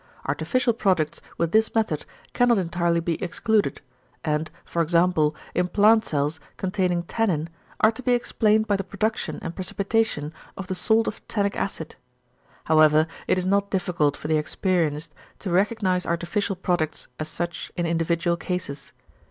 Artificial 0.25 0.73
products 0.73 1.21
with 1.37 1.51
this 1.51 1.75
method 1.75 2.07
cannot 2.33 2.57
entirely 2.57 2.99
be 3.01 3.21
excluded, 3.23 3.81
and, 4.25 4.49
e.g. 4.75 4.97
in 5.53 5.67
plant 5.67 6.05
cells 6.05 6.39
containing 6.57 7.03
tannin, 7.03 7.49
are 7.81 7.91
to 7.91 8.01
be 8.01 8.13
explained 8.15 8.65
by 8.65 8.75
the 8.75 8.83
production 8.83 9.37
and 9.43 9.53
precipitation 9.53 10.33
of 10.57 10.65
the 10.65 10.73
salt 10.73 11.07
of 11.07 11.21
tannic 11.27 11.55
acid. 11.55 11.97
However 12.63 13.05
it 13.27 13.37
is 13.37 13.45
not 13.45 13.69
difficult 13.69 14.17
for 14.17 14.27
the 14.27 14.37
experienced 14.39 15.13
to 15.37 15.51
recognise 15.51 16.07
artificial 16.07 16.55
products 16.55 17.07
as 17.19 17.29
such 17.29 17.71
in 17.75 17.85
individual 17.85 18.37
cases. 18.37 18.93